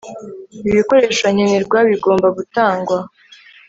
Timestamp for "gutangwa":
2.37-2.97